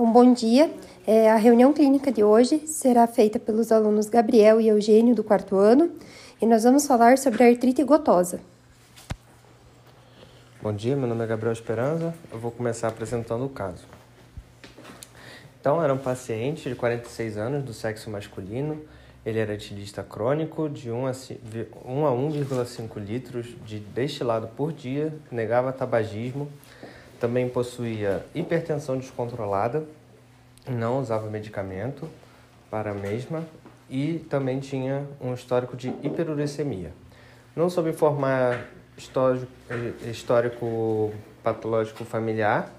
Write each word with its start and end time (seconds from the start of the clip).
Então, 0.00 0.10
bom 0.10 0.32
dia. 0.32 0.72
É, 1.06 1.30
a 1.30 1.36
reunião 1.36 1.74
clínica 1.74 2.10
de 2.10 2.24
hoje 2.24 2.66
será 2.66 3.06
feita 3.06 3.38
pelos 3.38 3.70
alunos 3.70 4.08
Gabriel 4.08 4.58
e 4.58 4.66
Eugênio 4.66 5.14
do 5.14 5.22
quarto 5.22 5.58
ano 5.58 5.90
e 6.40 6.46
nós 6.46 6.64
vamos 6.64 6.86
falar 6.86 7.18
sobre 7.18 7.44
artrite 7.44 7.84
gotosa. 7.84 8.40
Bom 10.62 10.72
dia, 10.72 10.96
meu 10.96 11.06
nome 11.06 11.22
é 11.22 11.26
Gabriel 11.26 11.52
Esperança. 11.52 12.14
Eu 12.32 12.38
vou 12.38 12.50
começar 12.50 12.88
apresentando 12.88 13.44
o 13.44 13.50
caso. 13.50 13.84
Então, 15.60 15.82
era 15.82 15.92
um 15.92 15.98
paciente 15.98 16.66
de 16.66 16.74
46 16.74 17.36
anos, 17.36 17.62
do 17.62 17.74
sexo 17.74 18.08
masculino. 18.08 18.80
Ele 19.26 19.38
era 19.38 19.52
etilista 19.52 20.02
crônico 20.02 20.66
de 20.70 20.90
1 20.90 21.06
a 21.08 21.12
1,5 21.12 22.98
litros 23.04 23.54
de 23.66 23.78
destilado 23.78 24.48
por 24.56 24.72
dia, 24.72 25.12
negava 25.30 25.70
tabagismo, 25.74 26.48
também 27.20 27.48
possuía 27.48 28.24
hipertensão 28.34 28.96
descontrolada, 28.96 29.84
não 30.66 30.98
usava 30.98 31.28
medicamento 31.28 32.08
para 32.70 32.92
a 32.92 32.94
mesma 32.94 33.46
e 33.90 34.24
também 34.30 34.58
tinha 34.58 35.06
um 35.20 35.34
histórico 35.34 35.76
de 35.76 35.88
hiperuricemia. 36.02 36.92
Não 37.54 37.68
soube 37.68 37.94
histórico, 38.96 39.46
histórico 40.10 41.12
patológico 41.42 42.04
familiar 42.04 42.72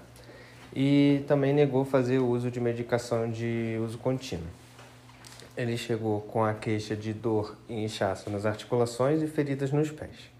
e 0.74 1.24
também 1.28 1.52
negou 1.52 1.84
fazer 1.84 2.18
o 2.18 2.26
uso 2.26 2.50
de 2.50 2.60
medicação 2.60 3.30
de 3.30 3.78
uso 3.84 3.96
contínuo. 3.98 4.46
Ele 5.56 5.76
chegou 5.76 6.22
com 6.22 6.42
a 6.42 6.54
queixa 6.54 6.96
de 6.96 7.12
dor 7.12 7.56
e 7.68 7.84
inchaço 7.84 8.28
nas 8.30 8.44
articulações 8.44 9.22
e 9.22 9.28
feridas 9.28 9.70
nos 9.70 9.90
pés. 9.90 10.32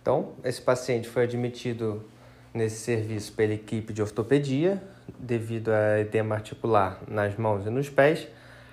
Então, 0.00 0.32
esse 0.44 0.62
paciente 0.62 1.08
foi 1.08 1.24
admitido 1.24 2.02
nesse 2.56 2.76
serviço 2.76 3.32
pela 3.34 3.52
equipe 3.52 3.92
de 3.92 4.02
ortopedia, 4.02 4.82
devido 5.18 5.68
a 5.68 6.00
edema 6.00 6.34
articular 6.34 6.98
nas 7.06 7.36
mãos 7.36 7.66
e 7.66 7.70
nos 7.70 7.88
pés, 7.88 8.26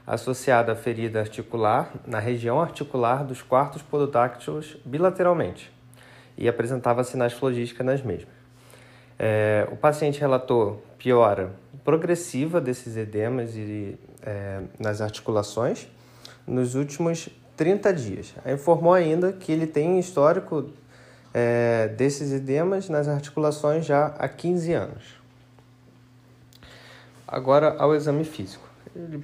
associado 0.08 0.72
à 0.72 0.76
ferida 0.76 1.20
articular 1.20 1.94
na 2.08 2.20
região 2.20 2.60
articular 2.62 3.24
dos 3.24 3.42
quartos 3.42 3.82
pododáctilos 3.82 4.78
bilateralmente, 4.86 5.72
e 6.38 6.48
apresentava 6.48 7.04
sinais 7.04 7.34
flogísticos 7.34 7.86
nas 7.86 8.02
mesmas. 8.02 8.34
É, 9.20 9.68
o 9.72 9.76
paciente 9.76 10.20
relatou 10.20 10.84
piora 10.98 11.52
progressiva 11.84 12.60
desses 12.60 12.98
edemas 12.98 13.56
e, 13.56 13.98
é, 14.22 14.62
nas 14.80 15.02
articulações 15.02 15.88
nos 16.48 16.76
últimos 16.76 17.30
30 17.56 17.94
dias. 17.94 18.34
Informou 18.46 18.94
ainda 18.94 19.32
que 19.32 19.52
ele 19.52 19.68
tem 19.68 20.00
histórico 20.00 20.72
é, 21.34 21.88
desses 21.88 22.32
edemas 22.32 22.90
nas 22.90 23.08
articulações 23.08 23.86
já 23.86 24.08
há 24.18 24.28
15 24.28 24.74
anos. 24.74 25.04
Agora 27.28 27.76
ao 27.80 27.96
exame 27.96 28.24
físico. 28.24 28.70
Ele 28.96 29.24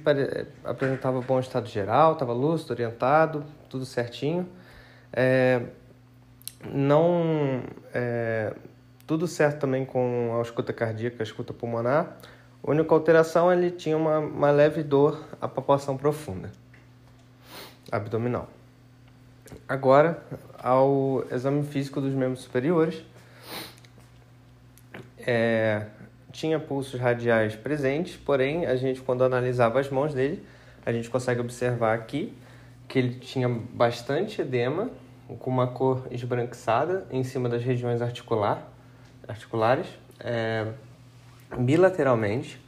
apresentava 0.64 1.20
bom 1.20 1.38
estado 1.38 1.68
geral, 1.68 2.14
estava 2.14 2.32
lúcido, 2.32 2.72
orientado, 2.72 3.44
tudo 3.68 3.86
certinho. 3.86 4.48
É, 5.12 5.62
não 6.72 7.62
é, 7.94 8.52
tudo 9.06 9.26
certo 9.28 9.60
também 9.60 9.84
com 9.84 10.36
a 10.38 10.42
escuta 10.42 10.72
cardíaca, 10.72 11.16
a 11.20 11.22
escuta 11.22 11.52
pulmonar. 11.52 12.16
A 12.62 12.70
única 12.70 12.92
alteração 12.92 13.52
ele 13.52 13.70
tinha 13.70 13.96
uma, 13.96 14.18
uma 14.18 14.50
leve 14.50 14.82
dor 14.82 15.24
à 15.40 15.46
palpação 15.46 15.96
profunda 15.96 16.50
abdominal. 17.90 18.48
Agora, 19.68 20.22
ao 20.62 21.24
exame 21.32 21.64
físico 21.64 22.00
dos 22.00 22.12
membros 22.12 22.42
superiores, 22.42 23.02
é, 25.26 25.86
tinha 26.32 26.58
pulsos 26.58 26.98
radiais 27.00 27.56
presentes, 27.56 28.16
porém, 28.16 28.66
a 28.66 28.76
gente, 28.76 29.00
quando 29.00 29.24
analisava 29.24 29.80
as 29.80 29.88
mãos 29.88 30.14
dele, 30.14 30.44
a 30.84 30.92
gente 30.92 31.10
consegue 31.10 31.40
observar 31.40 31.94
aqui 31.94 32.32
que 32.88 32.98
ele 32.98 33.14
tinha 33.14 33.48
bastante 33.48 34.40
edema, 34.40 34.90
com 35.38 35.48
uma 35.50 35.68
cor 35.68 36.06
esbranquiçada 36.10 37.06
em 37.10 37.22
cima 37.22 37.48
das 37.48 37.62
regiões 37.62 38.02
articular, 38.02 38.68
articulares, 39.28 39.86
é, 40.18 40.66
bilateralmente, 41.56 42.60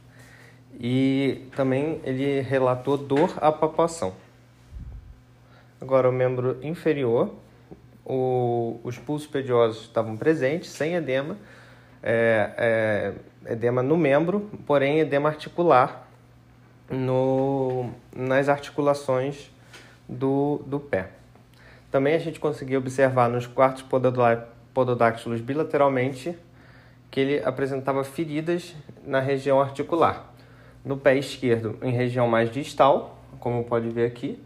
e 0.79 1.49
também 1.57 2.01
ele 2.05 2.41
relatou 2.41 2.97
dor 2.97 3.37
à 3.41 3.51
palpação. 3.51 4.15
Agora, 5.81 6.09
o 6.09 6.13
membro 6.13 6.59
inferior, 6.63 7.35
o, 8.05 8.81
os 8.83 8.99
pulsos 8.99 9.29
pediosos 9.29 9.83
estavam 9.83 10.17
presentes, 10.17 10.71
sem 10.71 10.95
edema, 10.95 11.37
é, 12.03 13.15
é, 13.47 13.53
edema 13.53 13.83
no 13.83 13.97
membro, 13.97 14.51
porém 14.67 15.01
edema 15.01 15.29
articular 15.29 16.09
no, 16.91 17.91
nas 18.15 18.49
articulações 18.49 19.51
do, 20.09 20.63
do 20.67 20.81
pé. 20.81 21.11
Também 21.91 22.15
a 22.15 22.19
gente 22.19 22.41
conseguiu 22.41 22.81
observar 22.81 23.29
nos 23.29 23.47
quartos 23.47 23.85
pododáctilos 24.73 25.41
bilateralmente 25.41 26.37
que 27.11 27.21
ele 27.21 27.45
apresentava 27.45 28.03
feridas 28.03 28.75
na 29.05 29.21
região 29.21 29.61
articular. 29.61 30.33
No 30.85 30.97
pé 30.97 31.17
esquerdo, 31.17 31.79
em 31.83 31.93
região 31.93 32.27
mais 32.27 32.51
distal, 32.51 33.23
como 33.39 33.63
pode 33.65 33.89
ver 33.91 34.07
aqui, 34.07 34.43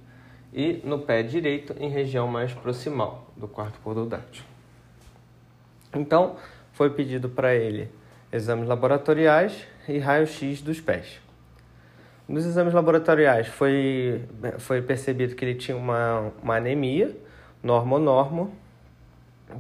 e 0.53 0.81
no 0.85 0.99
pé 1.01 1.23
direito 1.23 1.75
em 1.79 1.89
região 1.89 2.27
mais 2.27 2.53
proximal 2.53 3.31
do 3.37 3.47
quarto 3.47 3.79
pododáctilo. 3.81 4.47
Então, 5.95 6.37
foi 6.73 6.91
pedido 6.91 7.29
para 7.29 7.55
ele 7.55 7.89
exames 8.33 8.69
laboratoriais 8.69 9.67
e 9.89 9.99
raio-x 9.99 10.61
dos 10.61 10.81
pés. 10.81 11.21
Nos 12.29 12.45
exames 12.45 12.75
laboratoriais 12.75 13.47
foi, 13.47 14.25
foi 14.59 14.83
percebido 14.83 15.35
que 15.35 15.45
ele 15.45 15.55
tinha 15.55 15.77
uma, 15.77 16.33
uma 16.43 16.57
anemia, 16.57 17.17
normo-normo. 17.63 18.53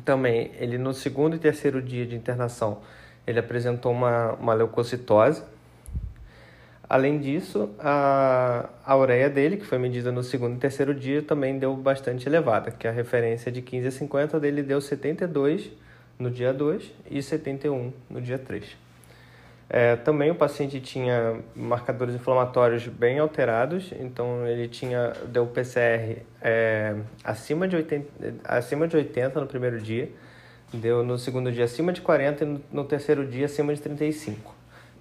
Também, 0.05 0.51
ele 0.59 0.77
no 0.77 0.93
segundo 0.93 1.37
e 1.37 1.39
terceiro 1.39 1.81
dia 1.81 2.05
de 2.05 2.17
internação, 2.17 2.79
ele 3.25 3.39
apresentou 3.39 3.93
uma, 3.93 4.33
uma 4.33 4.53
leucocitose, 4.53 5.45
Além 6.89 7.19
disso, 7.19 7.71
a, 7.81 8.69
a 8.85 8.97
ureia 8.97 9.29
dele, 9.29 9.57
que 9.57 9.67
foi 9.67 9.77
medida 9.77 10.13
no 10.13 10.23
segundo 10.23 10.57
e 10.57 10.59
terceiro 10.59 10.95
dia, 10.95 11.21
também 11.21 11.59
deu 11.59 11.75
bastante 11.75 12.29
elevada, 12.29 12.71
que 12.71 12.87
a 12.87 12.93
referência 12.93 13.51
de 13.51 13.61
15 13.61 13.89
a 13.89 13.91
50 13.91 14.39
dele 14.39 14.63
deu 14.63 14.81
72 14.81 15.73
no 16.17 16.31
dia 16.31 16.53
2 16.53 16.93
e 17.11 17.21
71 17.21 17.93
no 18.09 18.21
dia 18.21 18.39
3. 18.39 18.77
É, 19.69 19.97
também 19.97 20.31
o 20.31 20.35
paciente 20.37 20.81
tinha 20.81 21.41
marcadores 21.57 22.15
inflamatórios 22.15 22.87
bem 22.87 23.19
alterados, 23.19 23.93
então 23.99 24.47
ele 24.47 24.69
tinha 24.69 25.13
deu 25.27 25.45
PCR 25.45 26.23
é, 26.41 26.95
acima, 27.25 27.67
de 27.67 27.75
80, 27.75 28.35
acima 28.45 28.87
de 28.87 28.97
80 28.97 29.41
no 29.41 29.47
primeiro 29.49 29.81
dia, 29.81 30.09
deu 30.73 31.03
no 31.03 31.19
segundo 31.19 31.51
dia 31.51 31.65
acima 31.65 31.93
de 31.93 32.01
40 32.01 32.45
e 32.45 32.47
no, 32.47 32.63
no 32.73 32.85
terceiro 32.85 33.27
dia 33.27 33.47
acima 33.47 33.75
de 33.75 33.81
35. 33.81 34.56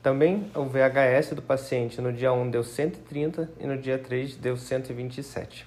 Também 0.06 0.52
o 0.54 0.66
VHS 0.66 1.34
do 1.34 1.42
paciente 1.42 2.00
no 2.00 2.14
dia 2.14 2.32
1 2.32 2.52
deu 2.52 2.64
130 2.64 3.50
e 3.60 3.66
no 3.66 3.76
dia 3.76 3.98
3 3.98 4.36
deu 4.36 4.56
127. 4.56 5.66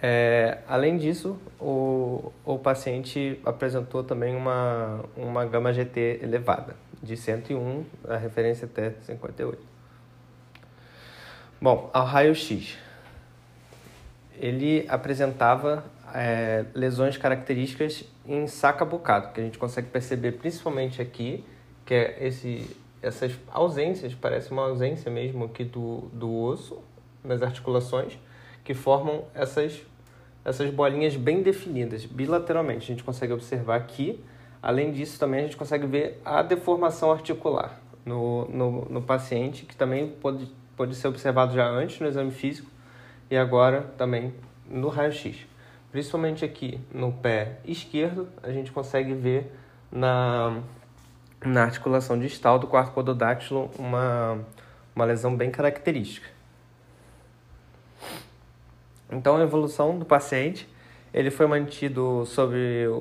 É, 0.00 0.56
além 0.66 0.96
disso, 0.96 1.38
o, 1.60 2.32
o 2.46 2.58
paciente 2.58 3.38
apresentou 3.44 4.02
também 4.02 4.34
uma, 4.34 5.04
uma 5.18 5.44
gama 5.44 5.70
GT 5.70 6.20
elevada, 6.22 6.76
de 7.02 7.14
101, 7.14 7.84
a 8.08 8.16
referência 8.16 8.64
até 8.64 8.92
58. 9.02 9.62
Bom, 11.60 11.90
ao 11.92 12.06
raio-x, 12.06 12.78
ele 14.40 14.86
apresentava 14.88 15.84
é, 16.14 16.64
lesões 16.74 17.18
características 17.18 18.02
em 18.24 18.46
saca 18.46 18.82
bocado, 18.86 19.34
que 19.34 19.42
a 19.42 19.44
gente 19.44 19.58
consegue 19.58 19.88
perceber 19.88 20.32
principalmente 20.32 21.02
aqui 21.02 21.44
que 21.88 21.94
é 21.94 22.18
esse, 22.20 22.76
essas 23.00 23.32
ausências, 23.50 24.14
parece 24.14 24.50
uma 24.50 24.64
ausência 24.64 25.10
mesmo 25.10 25.46
aqui 25.46 25.64
do, 25.64 26.02
do 26.12 26.30
osso, 26.30 26.82
nas 27.24 27.40
articulações, 27.40 28.18
que 28.62 28.74
formam 28.74 29.24
essas, 29.34 29.80
essas 30.44 30.68
bolinhas 30.68 31.16
bem 31.16 31.40
definidas, 31.40 32.04
bilateralmente. 32.04 32.84
A 32.84 32.94
gente 32.94 33.02
consegue 33.02 33.32
observar 33.32 33.76
aqui. 33.76 34.22
Além 34.60 34.92
disso, 34.92 35.18
também 35.18 35.40
a 35.40 35.42
gente 35.44 35.56
consegue 35.56 35.86
ver 35.86 36.20
a 36.22 36.42
deformação 36.42 37.10
articular 37.10 37.80
no, 38.04 38.46
no, 38.48 38.84
no 38.90 39.00
paciente, 39.00 39.64
que 39.64 39.74
também 39.74 40.10
pode, 40.10 40.46
pode 40.76 40.94
ser 40.94 41.08
observado 41.08 41.54
já 41.54 41.66
antes 41.66 41.98
no 42.00 42.06
exame 42.06 42.32
físico 42.32 42.70
e 43.30 43.36
agora 43.38 43.80
também 43.96 44.34
no 44.68 44.88
raio-x. 44.88 45.38
Principalmente 45.90 46.44
aqui 46.44 46.78
no 46.92 47.12
pé 47.12 47.60
esquerdo, 47.64 48.28
a 48.42 48.52
gente 48.52 48.72
consegue 48.72 49.14
ver 49.14 49.50
na, 49.90 50.60
na 51.44 51.64
articulação 51.64 52.18
distal 52.18 52.58
do 52.58 52.66
quarto 52.66 52.92
pododáctilo 52.92 53.70
uma, 53.78 54.38
uma 54.94 55.04
lesão 55.04 55.36
bem 55.36 55.50
característica. 55.50 56.28
Então, 59.10 59.36
a 59.36 59.42
evolução 59.42 59.98
do 59.98 60.04
paciente, 60.04 60.68
ele 61.14 61.30
foi 61.30 61.46
mantido 61.46 62.26
sob 62.26 62.54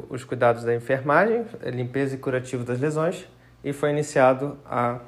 os 0.10 0.24
cuidados 0.24 0.64
da 0.64 0.74
enfermagem, 0.74 1.46
limpeza 1.66 2.16
e 2.16 2.18
curativo 2.18 2.64
das 2.64 2.80
lesões, 2.80 3.28
e 3.64 3.74
foi 3.74 3.90
iniciado 3.90 4.58
a 4.66 5.00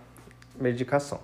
medicação. 0.60 1.22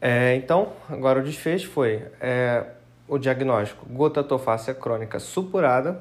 É, 0.00 0.34
então, 0.34 0.72
agora 0.88 1.20
o 1.20 1.22
desfecho 1.22 1.68
foi 1.70 2.04
é, 2.20 2.64
o 3.06 3.18
diagnóstico 3.18 3.86
gota 3.88 4.22
tofácea 4.22 4.74
crônica 4.74 5.18
supurada 5.18 6.00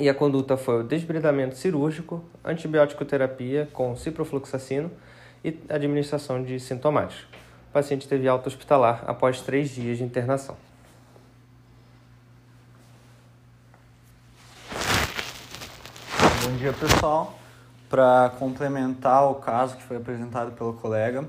e 0.00 0.08
a 0.08 0.14
conduta 0.14 0.56
foi 0.56 0.80
o 0.80 0.82
desbridamento 0.82 1.56
cirúrgico, 1.56 2.24
antibiótico 2.44 3.04
terapia 3.04 3.68
com 3.72 3.96
ciprofloxacino 3.96 4.90
e 5.44 5.58
administração 5.68 6.42
de 6.42 6.58
sintomáticos. 6.58 7.26
O 7.68 7.72
paciente 7.72 8.08
teve 8.08 8.26
alta 8.26 8.48
hospitalar 8.48 9.04
após 9.06 9.40
três 9.40 9.70
dias 9.70 9.98
de 9.98 10.04
internação. 10.04 10.56
Bom 16.42 16.56
dia, 16.56 16.72
pessoal. 16.72 17.38
Para 17.90 18.32
complementar 18.38 19.30
o 19.30 19.36
caso 19.36 19.76
que 19.76 19.82
foi 19.82 19.96
apresentado 19.96 20.52
pelo 20.52 20.74
colega, 20.74 21.28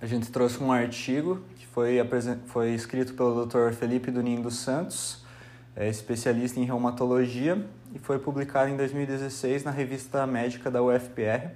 a 0.00 0.06
gente 0.06 0.30
trouxe 0.30 0.62
um 0.62 0.72
artigo 0.72 1.40
que 1.56 1.66
foi, 1.66 1.98
foi 2.46 2.70
escrito 2.74 3.14
pelo 3.14 3.46
Dr. 3.46 3.72
Felipe 3.72 4.10
Dunin 4.10 4.42
dos 4.42 4.56
Santos, 4.56 5.23
é 5.76 5.88
especialista 5.88 6.60
em 6.60 6.64
reumatologia, 6.64 7.66
e 7.92 7.98
foi 7.98 8.18
publicado 8.18 8.70
em 8.70 8.76
2016 8.76 9.64
na 9.64 9.70
revista 9.70 10.26
médica 10.26 10.70
da 10.70 10.82
UFPR. 10.82 11.50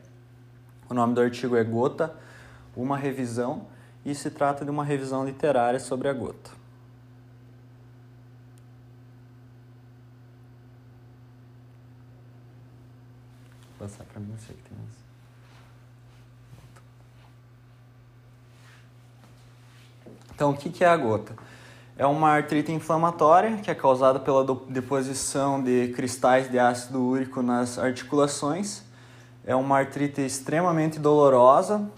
O 0.88 0.94
nome 0.94 1.15
do 1.15 1.20
artigo 1.20 1.56
é 1.56 1.65
Gota, 1.65 2.15
uma 2.76 2.97
revisão, 2.97 3.67
e 4.05 4.15
se 4.15 4.31
trata 4.31 4.65
de 4.65 4.70
uma 4.70 4.85
revisão 4.85 5.25
literária 5.25 5.79
sobre 5.79 6.09
a 6.09 6.12
gota. 6.12 6.50
Vou 13.79 13.87
passar 13.87 14.05
para 14.05 14.21
mim, 14.21 14.35
sei 14.38 14.56
que 14.56 14.62
tem 14.62 14.79
mais. 14.79 14.99
Então, 20.35 20.50
o 20.50 20.56
que 20.56 20.85
é 20.85 20.88
a 20.88 20.97
gota? 20.97 21.35
É 21.99 22.06
uma 22.06 22.31
artrite 22.31 22.71
inflamatória 22.71 23.56
que 23.56 23.69
é 23.69 23.75
causada 23.75 24.21
pela 24.21 24.47
deposição 24.69 25.61
de 25.61 25.89
cristais 25.89 26.49
de 26.49 26.56
ácido 26.56 27.03
úrico 27.03 27.43
nas 27.43 27.77
articulações. 27.77 28.85
É 29.45 29.53
uma 29.56 29.79
artrite 29.79 30.21
extremamente 30.21 31.00
dolorosa 31.00 31.91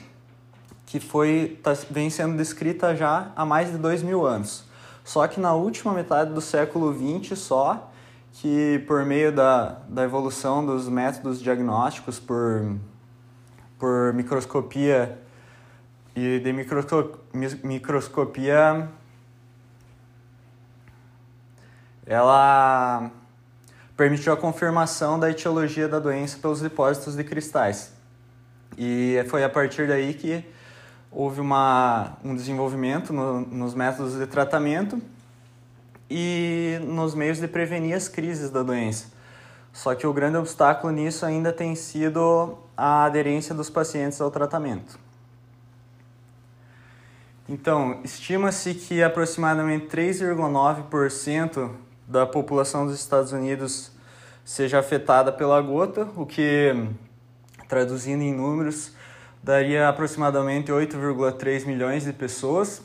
que 0.86 0.98
foi 0.98 1.60
tá, 1.62 1.74
vem 1.90 2.08
sendo 2.08 2.34
descrita 2.34 2.96
já 2.96 3.30
há 3.36 3.44
mais 3.44 3.70
de 3.70 3.76
dois 3.76 4.02
mil 4.02 4.26
anos. 4.26 4.64
Só 5.04 5.28
que 5.28 5.38
na 5.38 5.52
última 5.52 5.92
metade 5.92 6.32
do 6.32 6.40
século 6.40 6.94
XX 6.94 7.38
só, 7.38 7.92
que 8.32 8.82
por 8.88 9.04
meio 9.04 9.30
da, 9.30 9.80
da 9.86 10.02
evolução 10.02 10.64
dos 10.64 10.88
métodos 10.88 11.42
diagnósticos 11.42 12.18
por, 12.18 12.74
por 13.78 14.14
microscopia 14.14 15.18
e 16.16 16.38
de 16.38 16.54
microscopia 17.62 18.88
ela 22.10 23.08
permitiu 23.96 24.32
a 24.32 24.36
confirmação 24.36 25.16
da 25.16 25.30
etiologia 25.30 25.86
da 25.86 26.00
doença 26.00 26.38
pelos 26.38 26.60
depósitos 26.60 27.14
de 27.14 27.22
cristais. 27.22 27.92
E 28.76 29.24
foi 29.28 29.44
a 29.44 29.48
partir 29.48 29.86
daí 29.86 30.12
que 30.14 30.44
houve 31.08 31.40
uma, 31.40 32.16
um 32.24 32.34
desenvolvimento 32.34 33.12
no, 33.12 33.42
nos 33.42 33.74
métodos 33.74 34.18
de 34.18 34.26
tratamento 34.26 35.00
e 36.10 36.80
nos 36.82 37.14
meios 37.14 37.38
de 37.38 37.46
prevenir 37.46 37.94
as 37.94 38.08
crises 38.08 38.50
da 38.50 38.64
doença. 38.64 39.06
Só 39.72 39.94
que 39.94 40.04
o 40.04 40.12
grande 40.12 40.36
obstáculo 40.36 40.92
nisso 40.92 41.24
ainda 41.24 41.52
tem 41.52 41.76
sido 41.76 42.58
a 42.76 43.04
aderência 43.04 43.54
dos 43.54 43.70
pacientes 43.70 44.20
ao 44.20 44.32
tratamento. 44.32 44.98
Então, 47.48 48.00
estima-se 48.02 48.74
que 48.74 49.00
aproximadamente 49.00 49.86
3,9% 49.86 51.70
da 52.10 52.26
população 52.26 52.86
dos 52.86 52.98
Estados 52.98 53.30
Unidos 53.30 53.92
seja 54.44 54.80
afetada 54.80 55.30
pela 55.30 55.60
gota, 55.60 56.08
o 56.16 56.26
que, 56.26 56.74
traduzindo 57.68 58.22
em 58.24 58.34
números, 58.34 58.92
daria 59.40 59.88
aproximadamente 59.88 60.72
8,3 60.72 61.64
milhões 61.64 62.02
de 62.02 62.12
pessoas, 62.12 62.82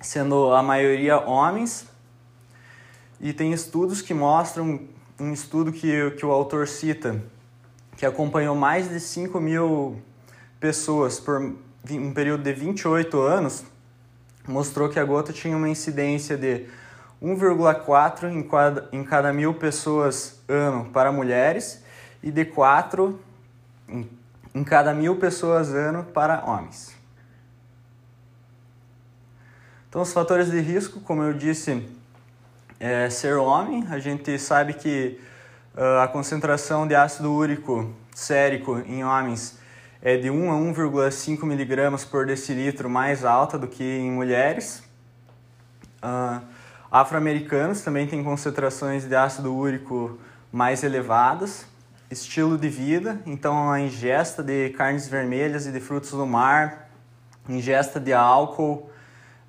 sendo 0.00 0.52
a 0.52 0.64
maioria 0.64 1.20
homens. 1.20 1.86
E 3.20 3.32
tem 3.32 3.52
estudos 3.52 4.02
que 4.02 4.12
mostram, 4.12 4.80
um 5.20 5.32
estudo 5.32 5.70
que, 5.70 6.10
que 6.18 6.26
o 6.26 6.32
autor 6.32 6.66
cita, 6.66 7.22
que 7.96 8.04
acompanhou 8.04 8.56
mais 8.56 8.88
de 8.88 8.98
5 8.98 9.40
mil 9.40 10.02
pessoas 10.58 11.20
por 11.20 11.54
um 11.88 12.12
período 12.12 12.42
de 12.42 12.52
28 12.52 13.20
anos, 13.20 13.64
mostrou 14.44 14.88
que 14.88 14.98
a 14.98 15.04
gota 15.04 15.32
tinha 15.32 15.56
uma 15.56 15.68
incidência 15.68 16.36
de 16.36 16.66
1,4 17.22 18.30
em 18.30 18.42
cada, 18.42 18.88
em 18.92 19.04
cada 19.04 19.32
mil 19.32 19.54
pessoas 19.54 20.40
ano 20.48 20.86
para 20.86 21.12
mulheres 21.12 21.84
e 22.22 22.30
de 22.30 22.44
4 22.44 23.20
em, 23.88 24.08
em 24.54 24.64
cada 24.64 24.94
mil 24.94 25.16
pessoas 25.16 25.74
ano 25.74 26.04
para 26.04 26.44
homens. 26.44 26.98
Então, 29.88 30.02
os 30.02 30.12
fatores 30.12 30.50
de 30.50 30.60
risco, 30.60 31.00
como 31.00 31.22
eu 31.22 31.34
disse, 31.34 31.86
é 32.78 33.10
ser 33.10 33.36
homem. 33.36 33.84
A 33.90 33.98
gente 33.98 34.38
sabe 34.38 34.74
que 34.74 35.20
uh, 35.76 36.00
a 36.02 36.08
concentração 36.08 36.86
de 36.86 36.94
ácido 36.94 37.32
úrico 37.32 37.92
sérico 38.14 38.78
em 38.86 39.04
homens 39.04 39.58
é 40.00 40.16
de 40.16 40.30
1 40.30 40.50
a 40.50 40.54
1,5 40.54 41.44
miligramas 41.44 42.04
por 42.04 42.24
decilitro 42.24 42.88
mais 42.88 43.24
alta 43.24 43.58
do 43.58 43.66
que 43.66 43.84
em 43.84 44.10
mulheres. 44.12 44.82
Uh, 46.02 46.40
Afro-americanos 46.90 47.82
também 47.82 48.06
têm 48.06 48.24
concentrações 48.24 49.04
de 49.04 49.14
ácido 49.14 49.54
úrico 49.54 50.18
mais 50.52 50.82
elevadas. 50.82 51.64
Estilo 52.10 52.58
de 52.58 52.68
vida, 52.68 53.20
então 53.24 53.70
a 53.70 53.78
ingesta 53.78 54.42
de 54.42 54.70
carnes 54.70 55.06
vermelhas 55.06 55.66
e 55.66 55.70
de 55.70 55.78
frutos 55.78 56.10
do 56.10 56.26
mar, 56.26 56.90
ingesta 57.48 58.00
de 58.00 58.12
álcool, 58.12 58.90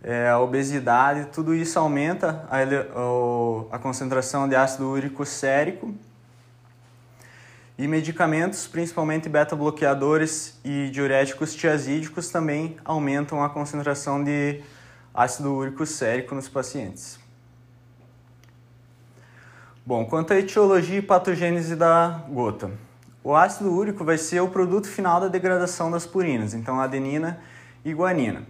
é, 0.04 0.36
obesidade, 0.36 1.26
tudo 1.34 1.56
isso 1.56 1.80
aumenta 1.80 2.48
a, 2.52 3.76
a 3.76 3.80
concentração 3.80 4.48
de 4.48 4.56
ácido 4.56 4.88
úrico 4.88 5.26
sérico 5.26 5.96
e 7.80 7.88
medicamentos, 7.88 8.68
principalmente 8.68 9.28
beta-bloqueadores 9.28 10.60
e 10.64 10.92
diuréticos 10.92 11.56
tiazídicos, 11.56 12.30
também 12.30 12.78
aumentam 12.86 13.44
a 13.44 13.50
concentração 13.50 14.24
de 14.24 14.62
ácido 15.12 15.52
úrico 15.52 15.84
sérico 15.88 16.36
nos 16.36 16.48
pacientes. 16.48 17.21
Bom, 19.86 20.06
quanto 20.06 20.34
à 20.34 20.38
etiologia 20.38 21.00
e 21.00 21.02
patogênese 21.02 21.76
da 21.76 22.24
gota. 22.30 22.72
O 23.24 23.36
ácido 23.36 23.72
úrico 23.72 24.04
vai 24.04 24.18
ser 24.18 24.40
o 24.42 24.48
produto 24.48 24.88
final 24.88 25.20
da 25.20 25.28
degradação 25.28 25.92
das 25.92 26.06
purinas, 26.06 26.54
então 26.54 26.80
adenina 26.80 27.40
e 27.84 27.94
guanina. 27.94 28.44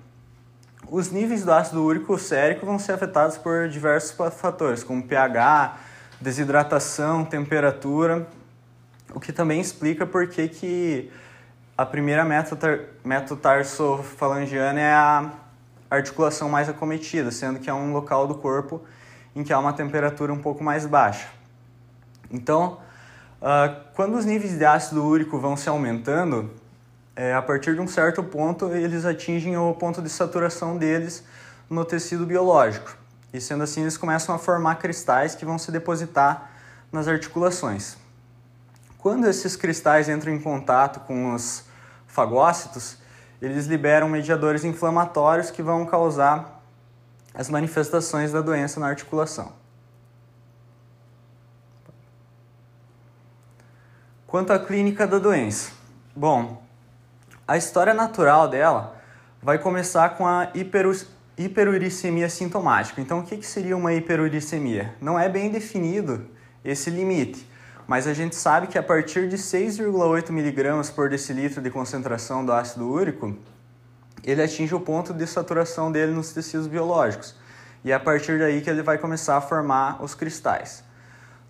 Os 0.90 1.12
níveis 1.12 1.44
do 1.44 1.52
ácido 1.52 1.84
úrico 1.84 2.18
sérico 2.18 2.66
vão 2.66 2.80
ser 2.80 2.94
afetados 2.94 3.38
por 3.38 3.70
diversos 3.70 4.16
fatores, 4.36 4.84
como 4.84 5.04
pH, 5.04 5.78
desidratação, 6.20 7.26
temperatura 7.26 8.28
o 9.14 9.20
que 9.20 9.34
também 9.34 9.60
explica 9.60 10.06
por 10.06 10.28
que, 10.28 10.48
que 10.48 11.12
a 11.78 11.86
primeira 11.86 12.26
metotarsofalangiana 13.04 14.80
é 14.80 14.94
a 14.94 15.32
articulação 15.90 16.48
mais 16.50 16.70
acometida, 16.70 17.32
sendo 17.32 17.60
que 17.60 17.70
é 17.70 17.74
um 17.74 17.92
local 17.92 18.26
do 18.28 18.36
corpo 18.36 18.82
em 19.36 19.44
que 19.44 19.54
há 19.54 19.60
uma 19.60 19.74
temperatura 19.74 20.34
um 20.34 20.42
pouco 20.42 20.64
mais 20.64 20.86
baixa. 20.86 21.28
Então, 22.30 22.80
uh, 23.42 23.76
quando 23.94 24.16
os 24.16 24.26
níveis 24.26 24.58
de 24.58 24.66
ácido 24.66 25.06
úrico 25.06 25.40
vão 25.40 25.56
se 25.58 25.70
aumentando, 25.70 26.52
é, 27.16 27.34
a 27.34 27.42
partir 27.42 27.76
de 27.76 27.82
um 27.82 27.88
certo 27.88 28.24
ponto 28.24 28.68
eles 28.74 29.06
atingem 29.06 29.58
o 29.58 29.74
ponto 29.74 30.02
de 30.02 30.10
saturação 30.10 30.78
deles 30.78 31.24
no 31.70 31.84
tecido 31.84 32.26
biológico. 32.26 32.96
E 33.34 33.40
sendo 33.40 33.64
assim, 33.64 33.82
eles 33.82 33.98
começam 33.98 34.34
a 34.36 34.40
formar 34.40 34.76
cristais 34.76 35.36
que 35.36 35.46
vão 35.46 35.58
se 35.58 35.72
depositar 35.72 36.52
nas 36.92 37.08
articulações. 37.08 37.98
Quando 38.98 39.28
esses 39.28 39.56
cristais 39.56 40.10
entram 40.10 40.34
em 40.34 40.40
contato 40.40 41.00
com 41.02 41.34
os 41.34 41.64
fagócitos, 42.08 42.98
eles 43.42 43.66
liberam 43.66 44.08
mediadores 44.08 44.64
inflamatórios 44.64 45.50
que 45.50 45.64
vão 45.64 45.86
causar 45.86 46.61
as 47.34 47.50
manifestações 47.50 48.32
da 48.32 48.42
doença 48.42 48.80
na 48.80 48.88
articulação. 48.88 49.54
Quanto 54.28 54.54
à 54.54 54.60
clínica 54.60 55.06
da 55.06 55.20
doença. 55.20 55.72
Bom, 56.16 56.64
a 57.48 57.58
história 57.58 57.94
natural 57.94 58.48
dela 58.48 58.96
vai 59.42 59.58
começar 59.60 60.12
com 60.12 60.26
a 60.26 60.52
hiperuricemia 61.38 62.30
sintomática. 62.30 63.02
Então, 63.02 63.20
o 63.20 63.24
que 63.24 63.42
seria 63.44 63.76
uma 63.76 63.94
hiperuricemia? 63.94 64.96
Não 65.02 65.20
é 65.20 65.28
bem 65.28 65.50
definido 65.50 66.28
esse 66.64 66.90
limite, 66.90 67.46
mas 67.88 68.08
a 68.08 68.14
gente 68.14 68.36
sabe 68.36 68.68
que 68.68 68.78
a 68.78 68.84
partir 68.84 69.28
de 69.28 69.38
6,8 69.38 70.30
mg 70.30 70.92
por 70.94 71.10
decilitro 71.10 71.62
de 71.62 71.70
concentração 71.70 72.46
do 72.46 72.54
ácido 72.54 72.90
úrico, 72.90 73.36
ele 74.24 74.42
atinge 74.42 74.74
o 74.74 74.80
ponto 74.80 75.14
de 75.14 75.26
saturação 75.26 75.92
dele 75.92 76.12
nos 76.12 76.32
tecidos 76.32 76.68
biológicos. 76.68 77.36
E 77.84 77.92
é 77.92 77.96
a 77.96 78.00
partir 78.00 78.38
daí 78.38 78.62
que 78.62 78.70
ele 78.70 78.84
vai 78.84 78.98
começar 78.98 79.38
a 79.38 79.42
formar 79.42 80.04
os 80.04 80.14
cristais. 80.14 80.84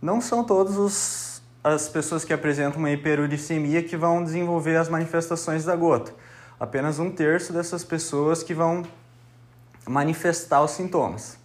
Não 0.02 0.22
são 0.22 0.44
todas 0.44 1.42
as 1.64 1.90
pessoas 1.90 2.24
que 2.24 2.34
apresentam 2.34 2.80
uma 2.80 2.90
hiperuricemia 2.90 3.84
que 3.84 3.98
vão 3.98 4.24
desenvolver 4.24 4.78
as 4.78 4.90
manifestações 4.90 5.66
da 5.66 5.76
gota. 5.76 6.14
Apenas 6.60 7.00
um 7.00 7.12
terço 7.12 7.52
dessas 7.52 7.84
pessoas 7.84 8.42
que 8.42 8.54
vão 8.54 8.84
manifestar 9.88 10.64
os 10.64 10.72
sintomas. 10.72 11.38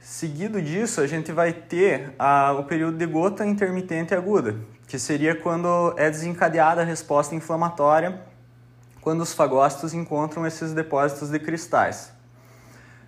Seguido 0.00 0.62
disso, 0.62 1.00
a 1.00 1.06
gente 1.06 1.30
vai 1.32 1.52
ter 1.52 2.14
a, 2.18 2.52
o 2.52 2.64
período 2.64 2.96
de 2.96 3.04
gota 3.04 3.44
intermitente 3.44 4.14
aguda, 4.14 4.56
que 4.86 4.98
seria 4.98 5.34
quando 5.34 5.94
é 5.98 6.08
desencadeada 6.08 6.80
a 6.80 6.84
resposta 6.84 7.34
inflamatória 7.34 8.27
quando 9.00 9.20
os 9.20 9.32
fagócitos 9.32 9.94
encontram 9.94 10.46
esses 10.46 10.72
depósitos 10.72 11.30
de 11.30 11.38
cristais. 11.38 12.12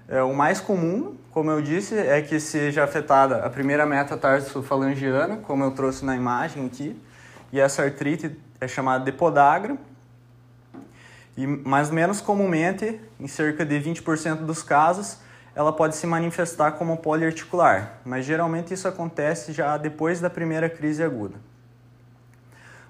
É, 0.09 0.23
o 0.23 0.35
mais 0.35 0.61
comum, 0.61 1.17
como 1.31 1.51
eu 1.51 1.63
disse, 1.63 1.97
é 1.97 2.21
que 2.21 2.41
seja 2.41 2.83
afetada 2.83 3.45
a 3.45 3.51
primeira 3.51 3.87
metatarsofalangiana, 3.87 5.37
como 5.37 5.63
eu 5.63 5.71
trouxe 5.71 6.05
na 6.05 6.17
imagem 6.17 6.67
aqui, 6.67 7.01
e 7.53 7.61
essa 7.61 7.83
artrite 7.83 8.37
é 8.61 8.67
chamada 8.67 9.05
de 9.05 9.13
podagra. 9.13 9.77
E, 11.37 11.47
mas 11.47 11.91
menos 11.91 12.21
comumente, 12.21 13.01
em 13.21 13.29
cerca 13.29 13.65
de 13.65 13.79
20% 13.81 14.39
dos 14.39 14.63
casos, 14.63 15.19
ela 15.55 15.73
pode 15.73 15.97
se 15.97 16.07
manifestar 16.07 16.73
como 16.73 16.97
poliarticular, 16.97 18.01
mas 18.05 18.25
geralmente 18.25 18.75
isso 18.75 18.89
acontece 18.89 19.53
já 19.53 19.77
depois 19.77 20.21
da 20.21 20.31
primeira 20.31 20.69
crise 20.69 21.03
aguda. 21.03 21.37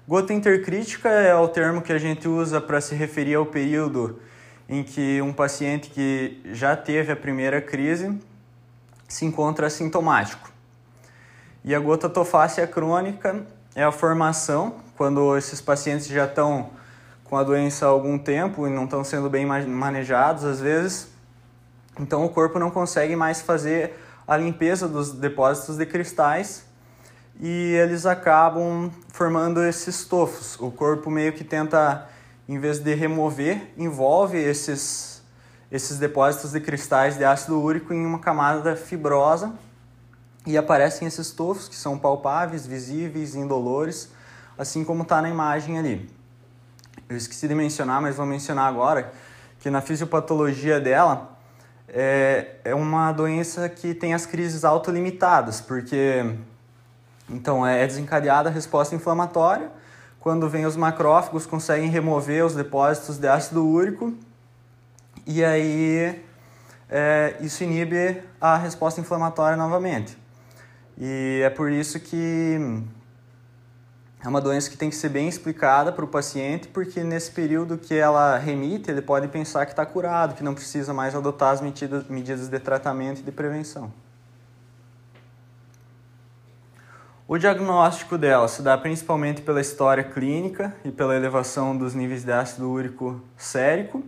Gota 0.07 0.33
intercrítica 0.33 1.09
é 1.09 1.35
o 1.35 1.47
termo 1.47 1.81
que 1.81 1.93
a 1.93 1.99
gente 1.99 2.27
usa 2.27 2.59
para 2.59 2.81
se 2.81 2.95
referir 2.95 3.35
ao 3.35 3.45
período 3.45 4.19
em 4.67 4.83
que 4.83 5.21
um 5.21 5.31
paciente 5.31 5.91
que 5.91 6.41
já 6.53 6.75
teve 6.75 7.11
a 7.11 7.15
primeira 7.15 7.61
crise 7.61 8.19
se 9.07 9.25
encontra 9.25 9.67
assintomático. 9.67 10.51
E 11.63 11.75
a 11.75 11.79
gota 11.79 12.09
tofácea 12.09 12.65
crônica 12.65 13.45
é 13.75 13.83
a 13.83 13.91
formação, 13.91 14.77
quando 14.97 15.37
esses 15.37 15.61
pacientes 15.61 16.07
já 16.07 16.25
estão 16.25 16.71
com 17.23 17.37
a 17.37 17.43
doença 17.43 17.85
há 17.85 17.89
algum 17.89 18.17
tempo 18.17 18.67
e 18.67 18.71
não 18.71 18.85
estão 18.85 19.03
sendo 19.03 19.29
bem 19.29 19.45
manejados 19.45 20.43
às 20.43 20.59
vezes, 20.59 21.09
então 21.99 22.25
o 22.25 22.29
corpo 22.29 22.57
não 22.57 22.71
consegue 22.71 23.15
mais 23.15 23.39
fazer 23.39 23.93
a 24.27 24.35
limpeza 24.35 24.87
dos 24.87 25.11
depósitos 25.11 25.77
de 25.77 25.85
cristais 25.85 26.65
e 27.39 27.73
eles 27.73 28.05
acabam 28.05 28.91
formando 29.09 29.63
esses 29.63 30.05
tofos. 30.05 30.59
O 30.59 30.71
corpo 30.71 31.09
meio 31.09 31.33
que 31.33 31.43
tenta, 31.43 32.07
em 32.47 32.59
vez 32.59 32.79
de 32.79 32.93
remover, 32.93 33.71
envolve 33.77 34.37
esses, 34.37 35.21
esses 35.71 35.97
depósitos 35.97 36.51
de 36.51 36.59
cristais 36.59 37.17
de 37.17 37.23
ácido 37.23 37.59
úrico 37.59 37.93
em 37.93 38.05
uma 38.05 38.19
camada 38.19 38.75
fibrosa 38.75 39.53
e 40.45 40.57
aparecem 40.57 41.07
esses 41.07 41.31
tofos 41.31 41.67
que 41.67 41.75
são 41.75 41.97
palpáveis, 41.97 42.65
visíveis, 42.65 43.35
indolores, 43.35 44.09
assim 44.57 44.83
como 44.83 45.03
está 45.03 45.21
na 45.21 45.29
imagem 45.29 45.77
ali. 45.77 46.09
Eu 47.07 47.17
esqueci 47.17 47.47
de 47.47 47.55
mencionar, 47.55 48.01
mas 48.01 48.15
vou 48.15 48.25
mencionar 48.25 48.67
agora 48.67 49.11
que 49.59 49.69
na 49.69 49.81
fisiopatologia 49.81 50.79
dela 50.79 51.37
é, 51.87 52.55
é 52.63 52.73
uma 52.73 53.11
doença 53.11 53.67
que 53.69 53.93
tem 53.93 54.13
as 54.13 54.25
crises 54.25 54.63
autolimitadas, 54.63 55.61
porque 55.61 56.35
então, 57.31 57.65
é 57.65 57.85
desencadeada 57.87 58.49
a 58.49 58.51
resposta 58.51 58.93
inflamatória. 58.93 59.71
Quando 60.19 60.47
vem 60.49 60.65
os 60.65 60.75
macrófagos, 60.75 61.45
conseguem 61.45 61.89
remover 61.89 62.45
os 62.45 62.53
depósitos 62.53 63.17
de 63.17 63.27
ácido 63.27 63.65
úrico 63.65 64.13
e 65.25 65.43
aí 65.43 66.23
é, 66.89 67.35
isso 67.39 67.63
inibe 67.63 68.21
a 68.39 68.57
resposta 68.57 68.99
inflamatória 68.99 69.57
novamente. 69.57 70.17
E 70.97 71.41
é 71.43 71.49
por 71.49 71.71
isso 71.71 71.99
que 71.99 72.83
é 74.23 74.27
uma 74.27 74.39
doença 74.39 74.69
que 74.69 74.77
tem 74.77 74.89
que 74.89 74.95
ser 74.95 75.09
bem 75.09 75.27
explicada 75.27 75.91
para 75.91 76.05
o 76.05 76.07
paciente, 76.07 76.67
porque 76.67 77.03
nesse 77.03 77.31
período 77.31 77.77
que 77.77 77.95
ela 77.95 78.37
remite, 78.37 78.91
ele 78.91 79.01
pode 79.01 79.27
pensar 79.29 79.65
que 79.65 79.71
está 79.71 79.85
curado, 79.85 80.35
que 80.35 80.43
não 80.43 80.53
precisa 80.53 80.93
mais 80.93 81.15
adotar 81.15 81.53
as 81.53 81.61
medidas, 81.61 82.07
medidas 82.07 82.47
de 82.47 82.59
tratamento 82.59 83.21
e 83.21 83.23
de 83.23 83.31
prevenção. 83.31 83.91
O 87.31 87.37
diagnóstico 87.37 88.17
dela 88.17 88.45
se 88.49 88.61
dá 88.61 88.77
principalmente 88.77 89.41
pela 89.41 89.61
história 89.61 90.03
clínica 90.03 90.75
e 90.83 90.91
pela 90.91 91.15
elevação 91.15 91.77
dos 91.77 91.95
níveis 91.95 92.25
de 92.25 92.31
ácido 92.33 92.69
úrico 92.69 93.21
sérico. 93.37 94.03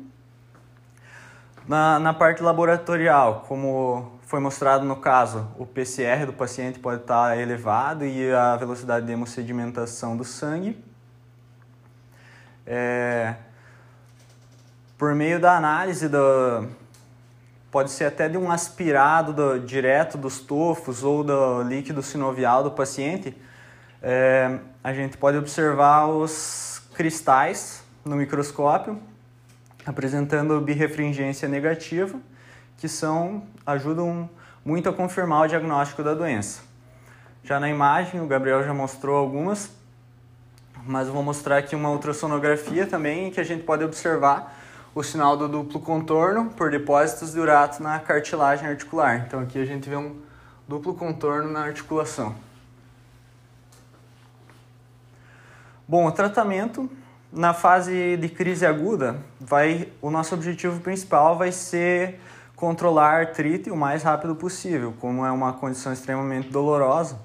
Na, 1.65 2.00
na 2.00 2.13
parte 2.13 2.44
laboratorial, 2.44 3.46
como 3.48 4.20
foi 4.24 4.42
mostrado 4.42 4.84
no 4.84 4.98
caso, 4.98 5.48
o 5.58 5.65
PCR 5.65 6.25
do 6.25 6.34
paciente 6.34 6.80
pode 6.80 7.03
estar 7.03 7.38
elevado 7.38 8.03
e 8.03 8.30
a 8.30 8.58
velocidade 8.58 9.06
de 9.06 9.13
hemossedimentação 9.13 10.18
do 10.18 10.25
sangue. 10.25 10.84
É, 12.68 13.36
por 14.98 15.15
meio 15.15 15.39
da 15.39 15.56
análise 15.56 16.10
do, 16.10 16.68
pode 17.74 17.89
ser 17.89 18.06
até 18.06 18.30
de 18.30 18.38
um 18.38 18.51
aspirado 18.51 19.34
do, 19.34 19.60
direto 19.60 20.15
dos 20.15 20.39
tufos 20.39 21.03
ou 21.03 21.24
do 21.24 21.63
líquido 21.63 22.03
sinovial 22.03 22.63
do 22.63 22.70
paciente, 22.70 23.36
é, 24.00 24.60
a 24.84 24.94
gente 24.94 25.18
pode 25.18 25.38
observar 25.39 26.06
os 26.06 26.84
cristais 26.94 27.84
no 28.06 28.15
microscópio 28.15 29.01
apresentando 29.84 30.62
birefringência 30.62 31.50
negativa, 31.50 32.20
que 32.77 32.88
são 32.88 33.44
ajudam 33.65 34.30
muito 34.63 34.88
a 34.88 34.94
confirmar 34.94 35.42
o 35.42 35.48
diagnóstico 35.48 36.03
da 36.03 36.13
doença. 36.13 36.62
Já 37.44 37.60
na 37.60 37.70
imagem, 37.70 38.22
o 38.22 38.27
Gabriel 38.27 38.63
já 38.63 38.74
mostrou 38.74 39.18
algumas, 39.18 39.72
mas 40.86 41.08
eu 41.08 41.13
vou 41.13 41.24
mostrar 41.24 41.58
aqui 41.58 41.75
uma 41.75 41.89
ultrassonografia 41.89 42.86
também 42.86 43.32
que 43.32 43.39
a 43.39 43.44
gente 43.44 43.63
pode 43.63 43.84
observar 43.84 44.62
o 44.96 45.04
sinal 45.04 45.36
do 45.36 45.48
duplo 45.48 45.80
contorno 45.80 46.50
por 46.52 46.70
depósitos 46.70 47.34
de 47.34 47.40
urato 47.40 47.82
na 47.82 48.00
cartilagem 48.00 48.68
articular. 48.68 49.26
Então 49.26 49.40
aqui 49.40 49.60
a 49.60 49.66
gente 49.66 49.90
vê 49.90 49.96
um 49.96 50.16
duplo 50.68 50.94
contorno 50.94 51.52
na 51.52 51.62
articulação. 51.62 52.36
Bom, 55.88 56.08
o 56.08 56.12
tratamento 56.12 56.90
na 57.32 57.54
fase 57.54 58.16
de 58.18 58.30
crise 58.30 58.66
aguda, 58.66 59.18
vai, 59.40 59.90
o 60.02 60.12
nosso 60.12 60.36
objetivo 60.36 60.80
principal 60.80 61.36
vai 61.36 61.52
ser 61.52 62.20
controlar 62.56 63.16
a 63.16 63.20
artrite 63.22 63.72
o 63.72 63.76
mais 63.76 64.04
rápido 64.04 64.36
possível, 64.36 64.94
como 65.00 65.26
é 65.26 65.32
uma 65.32 65.52
condição 65.54 65.92
extremamente 65.92 66.50
dolorosa. 66.50 67.20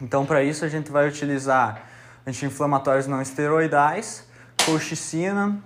Então, 0.00 0.26
para 0.26 0.44
isso, 0.44 0.64
a 0.64 0.68
gente 0.68 0.92
vai 0.92 1.08
utilizar 1.08 1.82
anti-inflamatórios 2.26 3.06
não 3.06 3.22
esteroidais, 3.22 4.28
colchicina, 4.66 5.58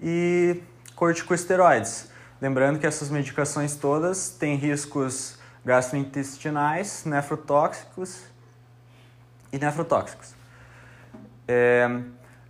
e 0.00 0.62
corticosteroides. 0.94 2.08
Lembrando 2.40 2.78
que 2.78 2.86
essas 2.86 3.10
medicações 3.10 3.76
todas 3.76 4.30
têm 4.30 4.56
riscos 4.56 5.38
gastrointestinais, 5.64 7.04
nefrotóxicos 7.04 8.22
e 9.52 9.58
nefrotóxicos. 9.58 10.34
É, 11.46 12.00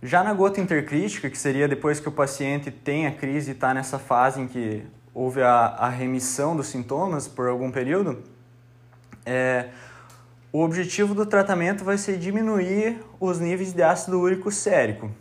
já 0.01 0.23
na 0.23 0.33
gota 0.33 0.61
intercrítica, 0.61 1.29
que 1.29 1.37
seria 1.37 1.67
depois 1.67 1.99
que 1.99 2.07
o 2.07 2.11
paciente 2.11 2.71
tem 2.71 3.05
a 3.05 3.11
crise 3.11 3.51
e 3.51 3.53
está 3.53 3.73
nessa 3.73 3.99
fase 3.99 4.41
em 4.41 4.47
que 4.47 4.85
houve 5.13 5.41
a, 5.41 5.67
a, 5.77 5.89
remissão 5.89 6.55
dos 6.55 6.67
sintomas 6.67 7.27
por 7.27 7.47
algum 7.47 7.69
período, 7.69 8.23
é, 9.25 9.69
o 10.51 10.61
objetivo 10.61 11.13
do 11.13 11.25
tratamento 11.25 11.83
vai 11.83 11.97
ser 11.97 12.17
diminuir 12.17 13.03
os 13.19 13.39
níveis 13.39 13.73
de 13.73 13.83
ácido 13.83 14.19
úrico 14.19 14.51
sérico. 14.51 15.11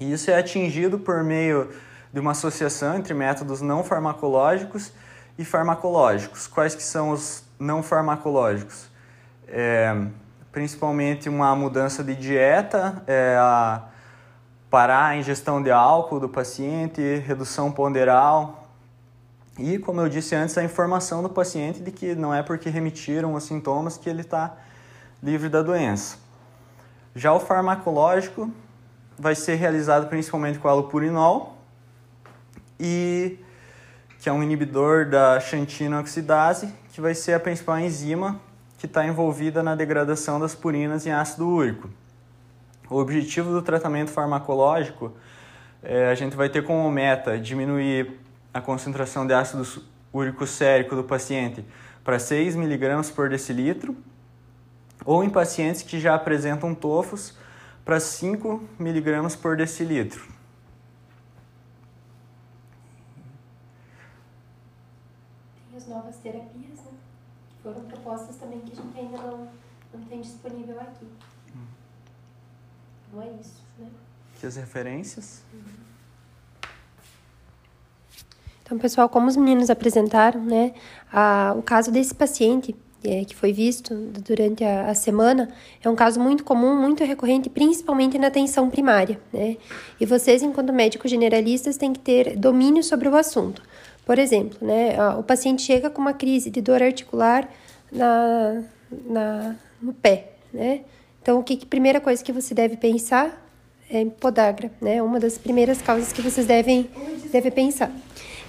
E 0.00 0.12
isso 0.12 0.30
é 0.30 0.38
atingido 0.38 0.98
por 0.98 1.22
meio 1.22 1.70
de 2.12 2.20
uma 2.20 2.32
associação 2.32 2.96
entre 2.96 3.14
métodos 3.14 3.60
não 3.60 3.82
farmacológicos 3.82 4.92
e 5.38 5.44
farmacológicos. 5.44 6.46
Quais 6.46 6.74
que 6.74 6.82
são 6.82 7.10
os 7.10 7.44
não 7.58 7.82
farmacológicos? 7.82 8.88
É, 9.48 10.06
principalmente 10.52 11.28
uma 11.28 11.54
mudança 11.56 12.02
de 12.02 12.14
dieta, 12.14 13.02
é, 13.06 13.36
a 13.38 13.82
parar 14.70 15.06
a 15.06 15.16
ingestão 15.16 15.62
de 15.62 15.70
álcool 15.70 16.18
do 16.18 16.28
paciente, 16.28 17.00
redução 17.26 17.70
ponderal 17.70 18.68
e, 19.58 19.78
como 19.78 20.00
eu 20.00 20.08
disse 20.08 20.34
antes, 20.34 20.58
a 20.58 20.64
informação 20.64 21.22
do 21.22 21.28
paciente 21.28 21.80
de 21.80 21.92
que 21.92 22.14
não 22.14 22.34
é 22.34 22.42
porque 22.42 22.68
remitiram 22.68 23.34
os 23.34 23.44
sintomas 23.44 23.96
que 23.96 24.08
ele 24.08 24.22
está 24.22 24.56
livre 25.22 25.48
da 25.48 25.62
doença. 25.62 26.18
Já 27.14 27.32
o 27.32 27.38
farmacológico 27.38 28.50
vai 29.18 29.34
ser 29.34 29.54
realizado 29.56 30.08
principalmente 30.08 30.58
com 30.58 30.68
allopurinol 30.68 31.58
e 32.78 33.38
que 34.20 34.28
é 34.28 34.32
um 34.32 34.42
inibidor 34.42 35.08
da 35.08 35.38
xantina 35.38 36.00
oxidase, 36.00 36.72
que 36.92 37.00
vai 37.00 37.14
ser 37.14 37.34
a 37.34 37.40
principal 37.40 37.78
enzima 37.78 38.40
que 38.78 38.86
está 38.86 39.06
envolvida 39.06 39.62
na 39.62 39.74
degradação 39.74 40.38
das 40.40 40.54
purinas 40.54 41.06
em 41.06 41.12
ácido 41.12 41.48
úrico. 41.48 41.88
O 42.88 42.96
objetivo 42.96 43.50
do 43.50 43.62
tratamento 43.62 44.10
farmacológico 44.10 45.12
é, 45.82 46.10
a 46.10 46.14
gente 46.14 46.36
vai 46.36 46.48
ter 46.48 46.64
como 46.64 46.90
meta 46.90 47.38
diminuir 47.38 48.18
a 48.52 48.60
concentração 48.60 49.26
de 49.26 49.34
ácido 49.34 49.66
úrico 50.12 50.46
sérico 50.46 50.94
do 50.96 51.04
paciente 51.04 51.64
para 52.02 52.18
6 52.18 52.56
mg 52.56 53.10
por 53.14 53.28
decilitro, 53.28 53.96
ou 55.04 55.24
em 55.24 55.30
pacientes 55.30 55.82
que 55.82 55.98
já 55.98 56.14
apresentam 56.14 56.74
tofos 56.74 57.36
para 57.84 58.00
5 58.00 58.62
mg 58.80 59.36
por 59.36 59.56
decilitro. 59.56 60.26
Tem 65.68 65.76
as 65.76 65.86
novas 65.86 66.16
terapias, 66.16 66.78
né? 66.78 66.92
Que 67.50 67.62
foram 67.62 67.84
propostas 67.84 68.36
também 68.36 68.60
que 68.60 68.72
a 68.72 68.82
gente 68.82 68.98
ainda 68.98 69.18
não, 69.18 69.48
não 69.92 70.04
tem 70.06 70.20
disponível 70.20 70.80
aqui. 70.80 71.06
Não 73.12 73.22
é 73.22 73.30
isso, 73.40 73.62
né? 73.78 73.90
Aqui 74.34 74.46
as 74.46 74.56
referências. 74.56 75.42
Então, 78.62 78.78
pessoal, 78.78 79.10
como 79.10 79.28
os 79.28 79.36
meninos 79.36 79.68
apresentaram, 79.68 80.42
né, 80.42 80.74
a, 81.12 81.54
o 81.56 81.62
caso 81.62 81.92
desse 81.92 82.14
paciente 82.14 82.74
é, 83.04 83.24
que 83.24 83.36
foi 83.36 83.52
visto 83.52 83.94
durante 83.94 84.64
a, 84.64 84.88
a, 84.88 84.94
semana 84.94 85.50
é 85.82 85.88
um 85.88 85.94
caso 85.94 86.18
muito 86.18 86.42
comum, 86.42 86.74
muito 86.74 87.04
recorrente, 87.04 87.50
principalmente 87.50 88.18
na 88.18 88.28
atenção 88.28 88.70
primária, 88.70 89.20
né? 89.32 89.58
E 90.00 90.06
vocês, 90.06 90.42
enquanto 90.42 90.72
médicos 90.72 91.10
generalistas, 91.10 91.76
têm 91.76 91.92
que 91.92 92.00
ter 92.00 92.36
domínio 92.36 92.82
sobre 92.82 93.08
o 93.08 93.14
assunto. 93.14 93.62
Por 94.06 94.18
exemplo, 94.18 94.58
né, 94.66 94.96
o 95.18 95.22
paciente 95.22 95.62
chega 95.62 95.88
com 95.88 96.00
uma 96.00 96.12
crise 96.12 96.50
de 96.50 96.60
dor 96.60 96.82
articular 96.82 97.48
na, 97.90 98.62
na, 99.06 99.56
no 99.80 99.92
pé, 99.92 100.32
né? 100.52 100.80
Então, 101.22 101.38
o 101.38 101.42
que, 101.42 101.56
que 101.56 101.66
primeira 101.66 102.00
coisa 102.00 102.22
que 102.22 102.32
você 102.32 102.54
deve 102.54 102.76
pensar 102.76 103.42
é 103.90 104.04
podagra, 104.04 104.70
né? 104.80 105.02
Uma 105.02 105.20
das 105.20 105.38
primeiras 105.38 105.80
causas 105.80 106.12
que 106.12 106.22
vocês 106.22 106.46
devem, 106.46 106.88
devem 107.30 107.52
pensar. 107.52 107.90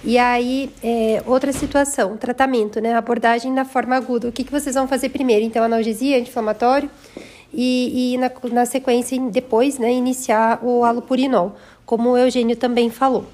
E 0.06 0.18
aí, 0.18 0.70
é, 0.84 1.20
outra 1.26 1.52
situação, 1.52 2.16
tratamento, 2.16 2.80
né? 2.80 2.94
Abordagem 2.94 3.52
na 3.52 3.64
forma 3.64 3.96
aguda. 3.96 4.28
O 4.28 4.32
que, 4.32 4.44
que 4.44 4.52
vocês 4.52 4.76
vão 4.76 4.86
fazer 4.86 5.08
primeiro? 5.08 5.44
Então, 5.44 5.64
analgesia, 5.64 6.16
anti-inflamatório 6.16 6.88
e, 7.52 8.14
e 8.14 8.18
na, 8.18 8.30
na 8.52 8.64
sequência, 8.64 9.20
depois, 9.30 9.80
né, 9.80 9.92
iniciar 9.92 10.60
o 10.62 10.84
alopurinol, 10.84 11.56
como 11.84 12.10
o 12.10 12.16
Eugênio 12.16 12.54
também 12.54 12.88
falou. 12.88 13.26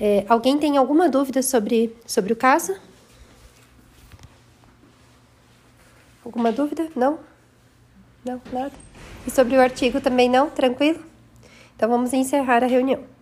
É, 0.00 0.24
alguém 0.26 0.56
tem 0.56 0.78
alguma 0.78 1.06
dúvida 1.06 1.42
sobre, 1.42 1.94
sobre 2.06 2.32
o 2.32 2.36
caso? 2.36 2.74
Alguma 6.24 6.50
dúvida? 6.50 6.88
Não? 6.96 7.18
Não, 8.24 8.40
nada? 8.50 8.72
E 9.26 9.30
sobre 9.30 9.54
o 9.54 9.60
artigo 9.60 10.00
também 10.00 10.30
não? 10.30 10.48
Tranquilo? 10.48 11.04
Então 11.76 11.90
vamos 11.90 12.14
encerrar 12.14 12.64
a 12.64 12.66
reunião. 12.66 13.19